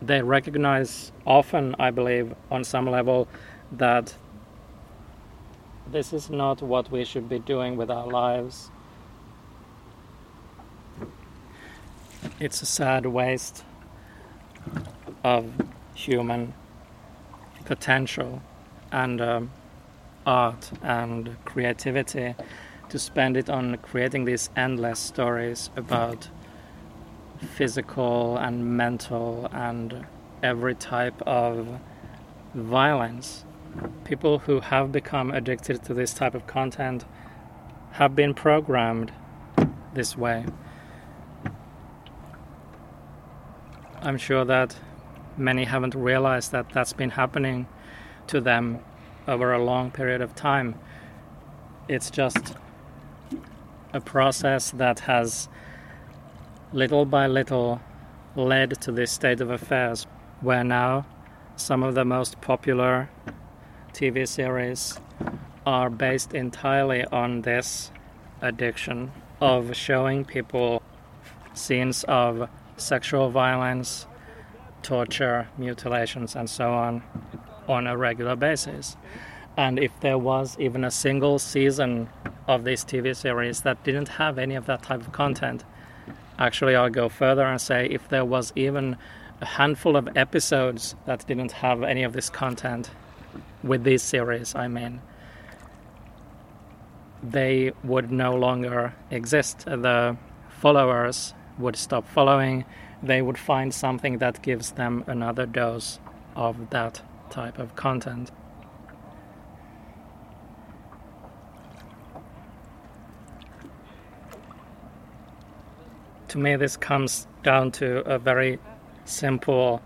They 0.00 0.22
recognize 0.22 1.12
often, 1.26 1.74
I 1.78 1.90
believe, 1.90 2.34
on 2.50 2.64
some 2.64 2.88
level, 2.88 3.28
that 3.72 4.14
this 5.90 6.12
is 6.12 6.30
not 6.30 6.62
what 6.62 6.90
we 6.90 7.04
should 7.04 7.28
be 7.28 7.38
doing 7.38 7.76
with 7.76 7.90
our 7.90 8.06
lives. 8.06 8.70
It's 12.38 12.62
a 12.62 12.66
sad 12.66 13.06
waste 13.06 13.64
of 15.24 15.52
human 15.94 16.54
potential 17.64 18.42
and 18.90 19.20
um, 19.20 19.50
art 20.26 20.70
and 20.82 21.36
creativity 21.44 22.34
to 22.88 22.98
spend 22.98 23.36
it 23.36 23.48
on 23.48 23.76
creating 23.78 24.24
these 24.24 24.50
endless 24.56 24.98
stories 24.98 25.70
about 25.76 26.28
physical 27.54 28.36
and 28.36 28.76
mental 28.76 29.48
and 29.52 30.06
every 30.42 30.74
type 30.74 31.20
of 31.22 31.80
violence. 32.54 33.44
People 34.04 34.40
who 34.40 34.60
have 34.60 34.92
become 34.92 35.30
addicted 35.30 35.82
to 35.84 35.94
this 35.94 36.12
type 36.12 36.34
of 36.34 36.46
content 36.46 37.04
have 37.92 38.14
been 38.14 38.34
programmed 38.34 39.12
this 39.94 40.16
way. 40.16 40.44
I'm 44.02 44.18
sure 44.18 44.44
that 44.44 44.76
many 45.36 45.64
haven't 45.64 45.94
realized 45.94 46.52
that 46.52 46.70
that's 46.70 46.92
been 46.92 47.10
happening 47.10 47.66
to 48.26 48.40
them 48.40 48.80
over 49.28 49.52
a 49.52 49.62
long 49.62 49.90
period 49.90 50.20
of 50.20 50.34
time. 50.34 50.74
It's 51.88 52.10
just 52.10 52.54
a 53.92 54.00
process 54.00 54.70
that 54.72 55.00
has 55.00 55.48
little 56.72 57.04
by 57.04 57.26
little 57.26 57.80
led 58.34 58.80
to 58.80 58.92
this 58.92 59.12
state 59.12 59.40
of 59.40 59.50
affairs 59.50 60.06
where 60.40 60.64
now 60.64 61.06
some 61.56 61.82
of 61.82 61.94
the 61.94 62.04
most 62.04 62.40
popular 62.40 63.10
TV 63.92 64.26
series 64.26 64.98
are 65.66 65.90
based 65.90 66.34
entirely 66.34 67.04
on 67.06 67.42
this 67.42 67.90
addiction 68.40 69.12
of 69.40 69.76
showing 69.76 70.24
people 70.24 70.82
scenes 71.54 72.04
of 72.04 72.48
sexual 72.78 73.30
violence, 73.30 74.06
torture, 74.82 75.48
mutilations, 75.58 76.34
and 76.34 76.48
so 76.48 76.72
on 76.72 77.02
on 77.68 77.86
a 77.86 77.96
regular 77.96 78.36
basis. 78.36 78.96
And 79.56 79.78
if 79.78 79.98
there 80.00 80.18
was 80.18 80.56
even 80.58 80.84
a 80.84 80.90
single 80.90 81.38
season 81.38 82.08
of 82.48 82.64
this 82.64 82.84
TV 82.84 83.14
series 83.14 83.60
that 83.62 83.84
didn't 83.84 84.08
have 84.08 84.38
any 84.38 84.54
of 84.54 84.66
that 84.66 84.82
type 84.82 85.00
of 85.00 85.12
content, 85.12 85.64
actually, 86.38 86.74
I'll 86.74 86.90
go 86.90 87.08
further 87.08 87.44
and 87.44 87.60
say 87.60 87.86
if 87.86 88.08
there 88.08 88.24
was 88.24 88.52
even 88.56 88.96
a 89.40 89.46
handful 89.46 89.96
of 89.96 90.08
episodes 90.16 90.94
that 91.04 91.26
didn't 91.26 91.52
have 91.52 91.82
any 91.82 92.02
of 92.02 92.12
this 92.12 92.30
content 92.30 92.90
with 93.62 93.84
this 93.84 94.02
series, 94.02 94.54
I 94.54 94.68
mean, 94.68 95.00
they 97.22 97.72
would 97.84 98.10
no 98.10 98.34
longer 98.34 98.94
exist. 99.10 99.64
The 99.66 100.16
followers 100.48 101.34
would 101.58 101.76
stop 101.76 102.08
following, 102.08 102.64
they 103.02 103.20
would 103.20 103.38
find 103.38 103.74
something 103.74 104.18
that 104.18 104.42
gives 104.42 104.72
them 104.72 105.04
another 105.06 105.44
dose 105.44 105.98
of 106.34 106.70
that 106.70 107.02
type 107.32 107.58
of 107.58 107.74
content. 107.74 108.30
To 116.28 116.38
me, 116.38 116.56
this 116.56 116.76
comes 116.76 117.26
down 117.42 117.72
to 117.72 118.00
a 118.08 118.18
very 118.18 118.58
simple 119.04 119.82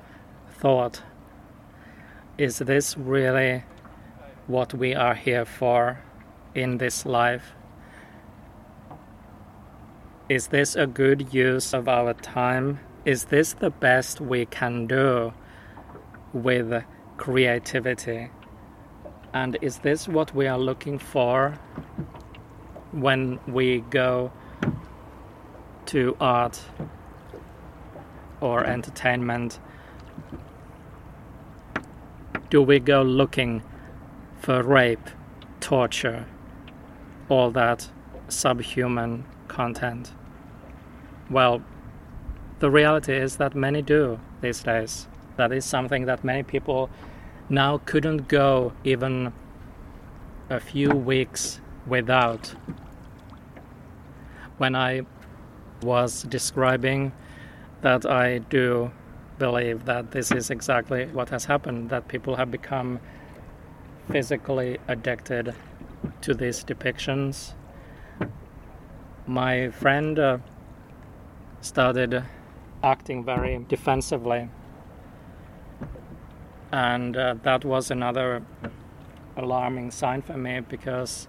thought. 0.58 1.02
Is 2.36 2.58
this 2.58 2.96
really 2.96 3.64
what 4.46 4.74
we 4.74 4.94
are 4.94 5.14
here 5.14 5.44
for 5.44 6.00
in 6.54 6.78
this 6.78 7.06
life? 7.06 7.52
Is 10.28 10.48
this 10.48 10.74
a 10.74 10.86
good 10.86 11.32
use 11.32 11.72
of 11.72 11.88
our 11.88 12.12
time? 12.14 12.80
Is 13.04 13.26
this 13.26 13.52
the 13.52 13.70
best 13.70 14.20
we 14.20 14.46
can 14.46 14.86
do 14.86 15.32
with 16.32 16.84
creativity? 17.16 18.30
And 19.32 19.58
is 19.61 19.78
this 19.78 20.08
what 20.08 20.35
we 20.35 20.46
are 20.46 20.58
looking 20.58 20.99
for 20.99 21.58
when 22.92 23.38
we 23.46 23.80
go 23.90 24.32
to 25.87 26.16
art 26.20 26.61
or 28.40 28.64
entertainment? 28.64 29.58
Do 32.49 32.62
we 32.62 32.78
go 32.78 33.02
looking 33.02 33.62
for 34.38 34.62
rape, 34.62 35.11
torture, 35.61 36.26
all 37.28 37.50
that 37.50 37.90
subhuman 38.28 39.25
content? 39.49 40.12
Well, 41.28 41.62
the 42.61 42.70
reality 42.70 43.14
is 43.14 43.37
that 43.37 43.54
many 43.54 43.82
do 43.82 44.20
these 44.40 44.62
days. 44.62 45.09
That 45.37 45.53
is 45.53 45.64
something 45.64 46.07
that 46.07 46.25
many 46.25 46.42
people 46.42 46.90
now 47.49 47.79
couldn't 47.85 48.29
go 48.29 48.72
even 48.85 49.33
a 50.49 50.61
few 50.61 50.90
weeks 50.90 51.61
without. 51.87 52.55
When 54.59 54.75
I 54.75 55.03
was 55.83 56.22
describing 56.22 57.12
that 57.83 58.07
I 58.07 58.38
do 58.38 58.90
believe 59.38 59.85
that 59.85 60.12
this 60.12 60.33
is 60.33 60.51
exactly 60.51 61.07
what 61.07 61.29
has 61.29 61.44
happened, 61.44 61.90
that 61.90 62.09
people 62.09 62.37
have 62.37 62.51
become 62.51 63.01
physically 64.11 64.79
addicted 64.88 65.55
to 66.22 66.35
these 66.35 66.64
depictions. 66.64 67.55
My 69.27 69.70
friend 69.70 70.18
uh, 70.18 70.38
started 71.61 72.22
acting 72.83 73.25
very 73.25 73.64
defensively 73.68 74.49
and 76.72 77.16
uh, 77.16 77.35
that 77.42 77.64
was 77.64 77.90
another 77.90 78.42
alarming 79.37 79.90
sign 79.90 80.22
for 80.22 80.37
me 80.37 80.61
because 80.61 81.29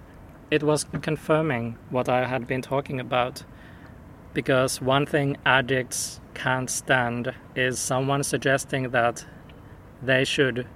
it 0.49 0.63
was 0.63 0.85
confirming 1.01 1.77
what 1.89 2.07
I 2.07 2.25
had 2.25 2.47
been 2.47 2.61
talking 2.61 2.99
about. 2.99 3.43
Because 4.33 4.81
one 4.81 5.05
thing 5.05 5.37
addicts 5.45 6.21
can't 6.33 6.69
stand 6.69 7.33
is 7.55 7.79
someone 7.79 8.23
suggesting 8.23 8.91
that 8.91 9.25
they 10.01 10.23
should 10.23 10.67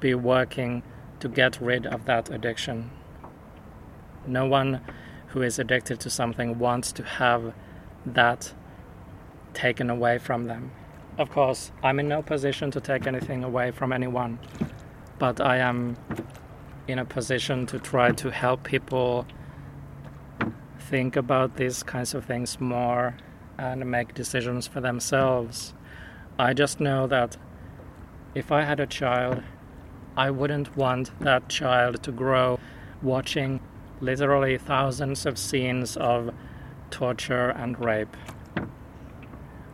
be 0.00 0.14
working 0.14 0.82
to 1.20 1.28
get 1.28 1.60
rid 1.60 1.86
of 1.86 2.04
that 2.06 2.30
addiction. 2.30 2.90
No 4.26 4.46
one 4.46 4.80
who 5.28 5.42
is 5.42 5.58
addicted 5.58 6.00
to 6.00 6.10
something 6.10 6.58
wants 6.58 6.92
to 6.92 7.02
have 7.02 7.54
that 8.04 8.52
taken 9.52 9.88
away 9.88 10.18
from 10.18 10.44
them. 10.44 10.72
Of 11.16 11.30
course, 11.30 11.70
I'm 11.80 12.00
in 12.00 12.08
no 12.08 12.22
position 12.22 12.72
to 12.72 12.80
take 12.80 13.06
anything 13.06 13.44
away 13.44 13.70
from 13.70 13.92
anyone, 13.92 14.40
but 15.16 15.40
I 15.40 15.58
am 15.58 15.96
in 16.88 16.98
a 16.98 17.04
position 17.04 17.66
to 17.66 17.78
try 17.78 18.10
to 18.10 18.32
help 18.32 18.64
people 18.64 19.24
think 20.80 21.14
about 21.14 21.56
these 21.56 21.84
kinds 21.84 22.14
of 22.14 22.24
things 22.24 22.60
more 22.60 23.16
and 23.58 23.88
make 23.88 24.14
decisions 24.14 24.66
for 24.66 24.80
themselves. 24.80 25.72
I 26.36 26.52
just 26.52 26.80
know 26.80 27.06
that 27.06 27.36
if 28.34 28.50
I 28.50 28.62
had 28.62 28.80
a 28.80 28.86
child, 28.86 29.40
I 30.16 30.30
wouldn't 30.30 30.76
want 30.76 31.12
that 31.20 31.48
child 31.48 32.02
to 32.02 32.10
grow 32.10 32.58
watching 33.02 33.60
literally 34.00 34.58
thousands 34.58 35.26
of 35.26 35.38
scenes 35.38 35.96
of 35.96 36.34
torture 36.90 37.50
and 37.50 37.78
rape. 37.78 38.16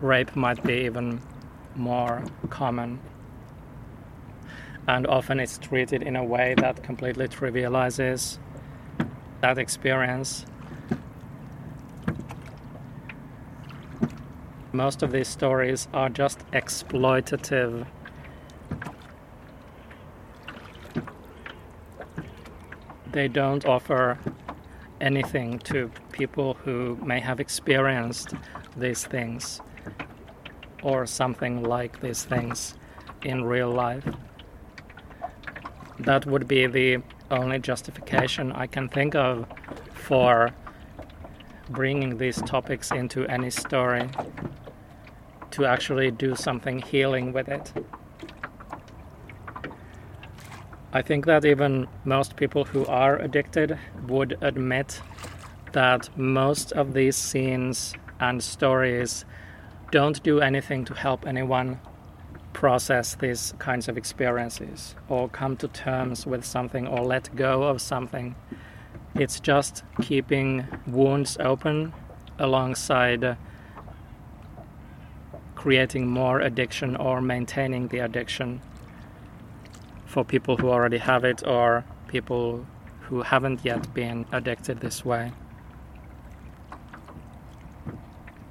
Rape 0.01 0.35
might 0.35 0.63
be 0.65 0.85
even 0.87 1.21
more 1.77 2.25
common. 2.49 2.99
And 4.89 5.07
often 5.07 5.39
it's 5.39 5.59
treated 5.59 6.03
in 6.03 6.17
a 6.17 6.25
way 6.25 6.55
that 6.57 6.83
completely 6.83 7.29
trivializes 7.29 8.39
that 9.43 9.59
experience. 9.59 10.47
Most 14.73 15.03
of 15.03 15.13
these 15.13 15.29
stories 15.29 15.87
are 15.93 16.09
just 16.09 16.51
exploitative. 16.53 17.87
They 23.13 23.29
don't 23.29 23.67
offer 23.67 24.19
anything 25.01 25.59
to 25.59 25.91
people 26.13 26.55
who 26.55 26.97
may 27.03 27.21
have 27.21 27.39
experienced 27.39 28.33
these 28.77 29.05
things 29.05 29.61
or 30.83 31.07
something 31.07 31.63
like 31.63 32.01
these 32.01 32.25
things 32.25 32.75
in 33.23 33.45
real 33.45 33.71
life. 33.71 34.05
That 35.99 36.27
would 36.27 36.49
be 36.49 36.67
the 36.67 37.03
only 37.31 37.59
justification 37.59 38.53
I 38.53 38.67
can 38.67 38.89
think 38.89 39.15
of 39.15 39.47
for 39.93 40.51
bringing 41.69 42.19
these 42.19 42.43
topics 42.43 42.91
into 42.91 43.27
any 43.27 43.51
story 43.51 44.09
to 45.53 45.65
actually 45.67 46.11
do 46.11 46.35
something 46.35 46.81
healing 46.81 47.33
with 47.33 47.49
it. 47.49 47.73
I 50.93 51.03
think 51.03 51.27
that 51.27 51.45
even 51.45 51.87
most 52.05 52.35
people 52.35 52.65
who 52.65 52.85
are 52.87 53.17
addicted 53.17 53.79
would 54.09 54.37
admit 54.41 55.01
that 55.73 56.17
most 56.19 56.73
of 56.73 56.95
these 56.95 57.17
scenes 57.17 57.95
and 58.19 58.43
stories 58.43 59.25
don't 59.91 60.23
do 60.23 60.41
anything 60.41 60.85
to 60.85 60.95
help 60.95 61.27
anyone 61.27 61.81
process 62.53 63.15
these 63.15 63.55
kinds 63.59 63.89
of 63.89 63.97
experiences 63.97 64.95
or 65.09 65.29
come 65.29 65.57
to 65.57 65.69
terms 65.69 66.27
with 66.27 66.45
something 66.45 66.87
or 66.87 67.05
let 67.05 67.35
go 67.35 67.65
of 67.65 67.81
something. 67.81 68.35
It's 69.15 69.41
just 69.41 69.83
keeping 70.03 70.67
wounds 70.87 71.37
open 71.41 71.93
alongside 72.39 73.37
creating 75.55 76.09
more 76.09 76.41
addiction 76.41 76.97
or 76.97 77.21
maintaining 77.21 77.89
the 77.89 77.99
addiction 77.99 78.61
for 80.07 80.25
people 80.25 80.57
who 80.57 80.69
already 80.69 80.99
have 80.99 81.25
it 81.25 81.47
or 81.47 81.85
people 82.09 82.67
who 83.03 83.23
haven't 83.23 83.65
yet 83.65 83.93
been 83.93 84.25
addicted 84.33 84.81
this 84.81 85.05
way. 85.05 85.33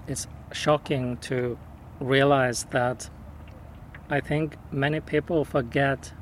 It's 0.08 0.28
shocking 0.52 1.18
to 1.18 1.58
realize 2.00 2.64
that 2.66 3.10
I 4.10 4.20
think 4.20 4.56
many 4.72 5.00
people 5.00 5.46
forget 5.46 6.14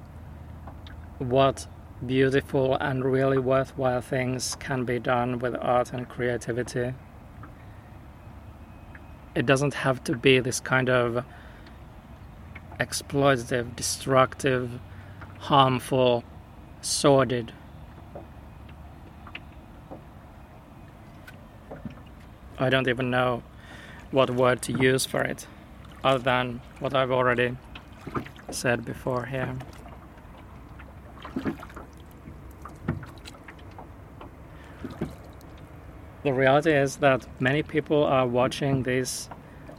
what 1.19 1.67
beautiful 2.05 2.75
and 2.75 3.03
really 3.03 3.37
worthwhile 3.37 4.01
things 4.01 4.55
can 4.59 4.83
be 4.85 4.99
done 4.99 5.39
with 5.39 5.55
art 5.55 5.93
and 5.93 6.07
creativity. 6.07 6.93
It 9.35 9.45
doesn't 9.45 9.73
have 9.73 10.03
to 10.05 10.15
be 10.15 10.39
this 10.39 10.59
kind 10.59 10.89
of 10.89 11.23
exploitative, 12.79 13.75
destructive, 13.75 14.79
harmful, 15.39 16.23
sordid. 16.81 17.53
I 22.59 22.69
don't 22.69 22.87
even 22.87 23.09
know 23.09 23.43
what 24.11 24.29
word 24.29 24.61
to 24.63 24.73
use 24.73 25.05
for 25.05 25.21
it, 25.21 25.47
other 26.03 26.19
than 26.19 26.61
what 26.79 26.95
I've 26.95 27.11
already 27.11 27.57
said 28.51 28.85
before 28.85 29.25
here. 29.25 29.57
The 36.23 36.33
reality 36.33 36.73
is 36.73 36.97
that 36.97 37.25
many 37.39 37.63
people 37.63 38.03
are 38.03 38.27
watching 38.27 38.83
these 38.83 39.29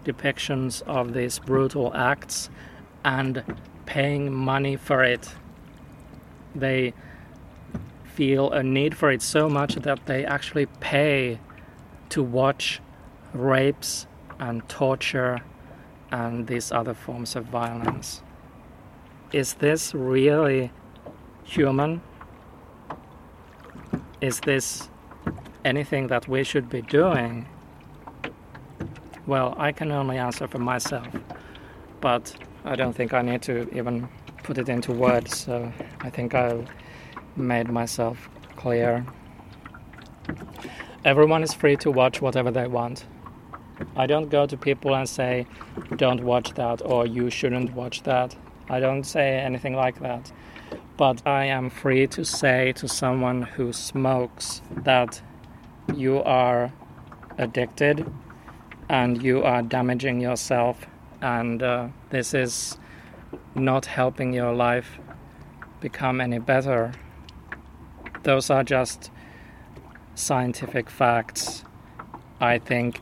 depictions 0.04 0.82
of 0.82 1.12
these 1.12 1.38
brutal 1.38 1.94
acts 1.94 2.48
and 3.04 3.44
paying 3.84 4.32
money 4.32 4.76
for 4.76 5.04
it. 5.04 5.34
They 6.54 6.94
feel 8.04 8.50
a 8.50 8.62
need 8.62 8.96
for 8.96 9.10
it 9.10 9.22
so 9.22 9.48
much 9.48 9.74
that 9.74 10.06
they 10.06 10.24
actually 10.24 10.66
pay 10.80 11.38
to 12.08 12.22
watch 12.22 12.80
rapes 13.32 14.06
and 14.38 14.68
torture 14.68 15.40
and 16.10 16.46
these 16.46 16.72
other 16.72 16.94
forms 16.94 17.36
of 17.36 17.44
violence. 17.46 18.22
Is 19.32 19.54
this 19.54 19.94
really 19.94 20.70
human? 21.44 22.00
Is 24.20 24.40
this 24.40 24.88
anything 25.64 26.08
that 26.08 26.28
we 26.28 26.44
should 26.44 26.68
be 26.68 26.82
doing? 26.82 27.46
Well, 29.26 29.54
I 29.58 29.72
can 29.72 29.92
only 29.92 30.16
answer 30.16 30.48
for 30.48 30.58
myself, 30.58 31.08
but 32.00 32.34
I 32.64 32.74
don't 32.74 32.94
think 32.94 33.12
I 33.12 33.22
need 33.22 33.42
to 33.42 33.68
even 33.76 34.08
put 34.42 34.56
it 34.56 34.68
into 34.68 34.92
words, 34.92 35.36
so 35.36 35.70
I 36.00 36.08
think 36.08 36.34
I've 36.34 36.66
made 37.36 37.68
myself 37.68 38.30
clear. 38.56 39.04
Everyone 41.04 41.42
is 41.42 41.52
free 41.52 41.76
to 41.76 41.90
watch 41.90 42.22
whatever 42.22 42.50
they 42.50 42.66
want. 42.66 43.06
I 43.96 44.06
don't 44.06 44.28
go 44.28 44.46
to 44.46 44.56
people 44.56 44.94
and 44.94 45.08
say, 45.08 45.46
don't 45.96 46.22
watch 46.22 46.54
that 46.54 46.82
or 46.84 47.06
you 47.06 47.30
shouldn't 47.30 47.74
watch 47.74 48.02
that. 48.02 48.36
I 48.68 48.80
don't 48.80 49.04
say 49.04 49.38
anything 49.38 49.74
like 49.74 50.00
that. 50.00 50.32
But 50.96 51.26
I 51.26 51.44
am 51.44 51.70
free 51.70 52.06
to 52.08 52.24
say 52.24 52.72
to 52.72 52.88
someone 52.88 53.42
who 53.42 53.72
smokes 53.72 54.62
that 54.76 55.22
you 55.94 56.22
are 56.22 56.72
addicted 57.38 58.04
and 58.88 59.22
you 59.22 59.42
are 59.42 59.62
damaging 59.62 60.20
yourself, 60.20 60.86
and 61.20 61.62
uh, 61.62 61.88
this 62.10 62.34
is 62.34 62.78
not 63.54 63.86
helping 63.86 64.32
your 64.32 64.54
life 64.54 64.98
become 65.80 66.20
any 66.20 66.38
better. 66.38 66.92
Those 68.22 68.50
are 68.50 68.64
just 68.64 69.10
scientific 70.14 70.90
facts. 70.90 71.64
I 72.40 72.58
think 72.58 73.00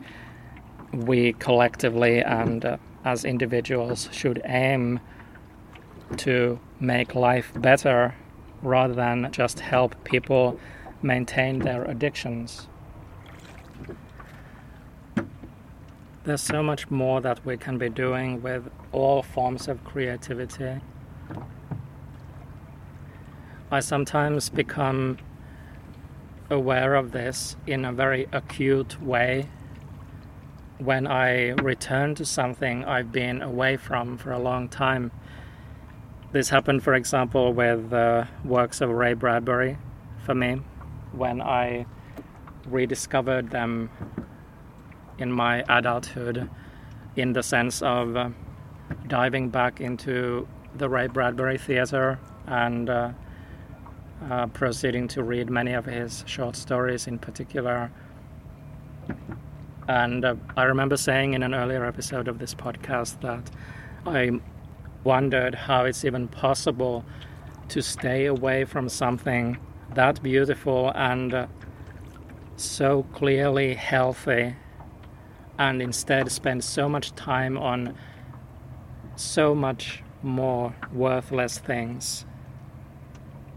we 1.05 1.33
collectively 1.35 2.23
and 2.23 2.65
uh, 2.65 2.77
as 3.05 3.25
individuals 3.25 4.09
should 4.13 4.41
aim 4.45 5.01
to 6.17 6.59
make 6.81 7.15
life 7.15 7.53
better 7.57 8.15
rather 8.63 8.95
than 8.95 9.31
just 9.33 9.61
help 9.61 10.03
people 10.05 10.59
maintain 11.03 11.61
their 11.61 11.85
addictions. 11.85 12.69
There's 16.25 16.43
so 16.43 16.63
much 16.63 16.91
more 16.91 17.21
that 17.21 17.45
we 17.47 17.57
can 17.57 17.79
be 17.79 17.89
doing 17.89 18.43
with 18.43 18.69
all 18.91 19.23
forms 19.23 19.69
of 19.69 19.85
creativity. 19.85 20.81
I 23.71 23.81
sometimes 23.81 24.49
become 24.49 25.19
aware 26.51 26.95
of 26.95 27.13
this 27.13 27.57
in 27.67 27.85
a 27.85 27.93
very 27.93 28.27
acute 28.33 29.01
way 29.01 29.49
when 30.79 31.07
I 31.07 31.51
return 31.51 32.15
to 32.17 32.25
something 32.25 32.85
I've 32.85 33.13
been 33.13 33.43
away 33.43 33.77
from 33.77 34.19
for 34.19 34.33
a 34.33 34.39
long 34.39 34.69
time. 34.69 35.11
This 36.33 36.51
happened, 36.51 36.83
for 36.83 36.95
example, 36.95 37.53
with 37.53 37.91
the 37.91 38.29
works 38.45 38.81
of 38.81 38.91
Ray 38.91 39.15
Bradbury 39.15 39.79
for 40.25 40.35
me 40.35 40.61
when 41.13 41.41
I 41.41 41.87
rediscovered 42.67 43.51
them 43.51 43.91
in 45.19 45.33
my 45.33 45.65
adulthood 45.69 46.51
in 47.15 47.33
the 47.33 47.43
sense 47.43 47.81
of 47.81 48.17
uh, 48.17 48.31
diving 49.07 49.49
back 49.49 49.81
into 49.81 50.47
the 50.75 50.89
Ray 50.89 51.07
Bradbury 51.07 51.57
Theatre 51.57 52.19
and 52.47 52.91
uh, 52.91 53.13
uh, 54.31 54.47
proceeding 54.49 55.09
to 55.09 55.23
read 55.23 55.49
many 55.49 55.73
of 55.73 55.87
his 55.87 56.25
short 56.27 56.57
stories 56.57 57.07
in 57.07 57.19
particular. 57.19 57.91
And 59.89 60.25
uh, 60.25 60.35
I 60.57 60.65
remember 60.65 60.97
saying 60.97 61.35
in 61.35 61.43
an 61.43 61.55
earlier 61.55 61.85
episode 61.85 62.29
of 62.29 62.39
this 62.39 62.55
podcast 62.55 63.21
that 63.21 63.51
I 64.05 64.41
wondered 65.05 65.55
how 65.55 65.85
it's 65.85 66.05
even 66.05 66.27
possible 66.29 67.05
to 67.69 67.81
stay 67.83 68.27
away 68.27 68.65
from 68.65 68.89
something 68.89 69.59
that 69.95 70.23
beautiful 70.23 70.91
and 70.95 71.33
uh, 71.33 71.47
so 72.57 73.05
clearly 73.13 73.75
healthy 73.75 74.57
and 75.59 75.81
instead 75.81 76.31
spend 76.31 76.65
so 76.65 76.89
much 76.89 77.15
time 77.15 77.57
on 77.57 77.95
so 79.15 79.55
much 79.55 80.03
more 80.23 80.75
worthless 80.93 81.59
things. 81.59 82.27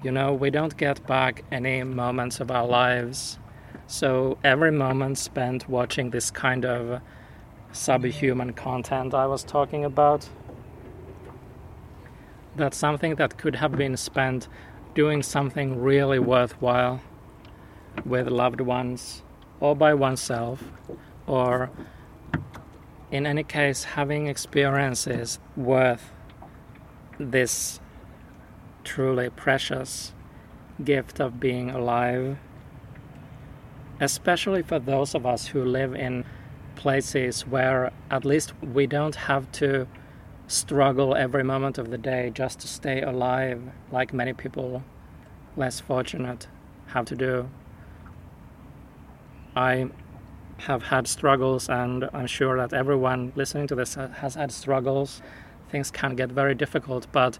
You 0.03 0.11
know, 0.11 0.33
we 0.33 0.49
don't 0.49 0.77
get 0.77 1.05
back 1.07 1.43
any 1.51 1.83
moments 1.83 2.39
of 2.39 2.51
our 2.51 2.65
lives 2.65 3.37
so 3.89 4.37
every 4.43 4.71
moment 4.71 5.17
spent 5.17 5.67
watching 5.67 6.11
this 6.11 6.29
kind 6.29 6.63
of 6.63 7.01
subhuman 7.71 8.53
content 8.53 9.15
I 9.15 9.25
was 9.25 9.43
talking 9.43 9.83
about, 9.83 10.29
that's 12.55 12.77
something 12.77 13.15
that 13.15 13.39
could 13.39 13.55
have 13.55 13.71
been 13.71 13.97
spent 13.97 14.47
doing 14.93 15.23
something 15.23 15.81
really 15.81 16.19
worthwhile 16.19 17.01
with 18.05 18.27
loved 18.27 18.61
ones 18.61 19.23
or 19.59 19.75
by 19.75 19.95
oneself 19.95 20.63
or 21.25 21.71
in 23.09 23.25
any 23.25 23.43
case 23.43 23.85
having 23.85 24.27
experiences 24.27 25.39
worth 25.57 26.13
this 27.19 27.79
truly 28.83 29.31
precious 29.31 30.13
gift 30.83 31.19
of 31.19 31.39
being 31.39 31.71
alive 31.71 32.37
especially 33.99 34.61
for 34.61 34.79
those 34.79 35.15
of 35.15 35.25
us 35.25 35.47
who 35.47 35.63
live 35.63 35.93
in 35.93 36.25
places 36.75 37.45
where 37.45 37.91
at 38.09 38.23
least 38.23 38.53
we 38.61 38.87
don't 38.87 39.15
have 39.15 39.51
to 39.51 39.87
struggle 40.47 41.15
every 41.15 41.43
moment 41.43 41.77
of 41.77 41.91
the 41.91 41.97
day 41.97 42.31
just 42.33 42.59
to 42.59 42.67
stay 42.67 43.01
alive, 43.01 43.61
like 43.91 44.13
many 44.13 44.33
people 44.33 44.83
less 45.55 45.79
fortunate 45.79 46.47
have 46.87 47.05
to 47.05 47.15
do. 47.15 47.49
I 49.55 49.89
have 50.59 50.83
had 50.83 51.07
struggles, 51.07 51.69
and 51.69 52.09
I'm 52.13 52.27
sure 52.27 52.57
that 52.57 52.73
everyone 52.73 53.31
listening 53.35 53.67
to 53.67 53.75
this 53.75 53.95
has 53.95 54.35
had 54.35 54.51
struggles. 54.51 55.21
Things 55.69 55.91
can 55.91 56.15
get 56.15 56.31
very 56.31 56.55
difficult, 56.55 57.07
but 57.11 57.37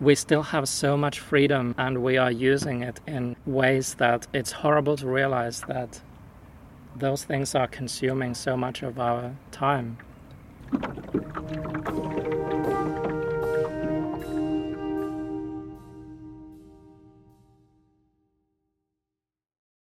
we 0.00 0.14
still 0.14 0.42
have 0.42 0.68
so 0.68 0.96
much 0.96 1.20
freedom 1.20 1.74
and 1.78 2.02
we 2.02 2.16
are 2.18 2.30
using 2.30 2.82
it 2.82 3.00
in 3.06 3.36
ways 3.46 3.94
that 3.94 4.26
it's 4.34 4.52
horrible 4.52 4.96
to 4.96 5.06
realize 5.06 5.62
that 5.62 6.00
those 6.96 7.24
things 7.24 7.54
are 7.54 7.66
consuming 7.66 8.34
so 8.34 8.56
much 8.56 8.82
of 8.82 8.98
our 8.98 9.34
time. 9.50 9.98